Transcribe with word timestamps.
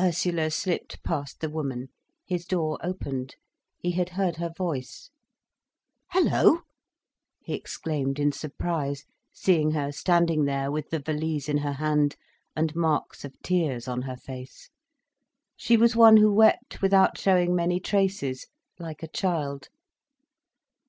Ursula 0.00 0.50
slipped 0.50 1.00
past 1.04 1.38
the 1.38 1.48
woman. 1.48 1.90
His 2.26 2.44
door 2.46 2.80
opened. 2.82 3.36
He 3.78 3.92
had 3.92 4.08
heard 4.08 4.38
her 4.38 4.48
voice. 4.50 5.10
"Hello!" 6.10 6.62
he 7.38 7.52
exclaimed 7.54 8.18
in 8.18 8.32
surprise, 8.32 9.04
seeing 9.32 9.70
her 9.70 9.92
standing 9.92 10.46
there 10.46 10.72
with 10.72 10.90
the 10.90 10.98
valise 10.98 11.48
in 11.48 11.58
her 11.58 11.74
hand, 11.74 12.16
and 12.56 12.74
marks 12.74 13.24
of 13.24 13.40
tears 13.40 13.86
on 13.86 14.02
her 14.02 14.16
face. 14.16 14.68
She 15.56 15.76
was 15.76 15.94
one 15.94 16.16
who 16.16 16.32
wept 16.34 16.82
without 16.82 17.16
showing 17.16 17.54
many 17.54 17.78
traces, 17.78 18.48
like 18.80 19.04
a 19.04 19.08
child. 19.08 19.68